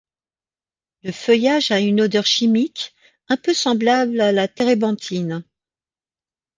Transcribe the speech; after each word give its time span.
Le 1.03 1.11
feuillage 1.11 1.69
a 1.69 1.79
une 1.79 2.01
odeur 2.01 2.25
chimique, 2.25 2.95
un 3.29 3.37
peu 3.37 3.53
semblable 3.53 4.19
à 4.19 4.31
la 4.31 4.47
térébenthine. 4.47 5.43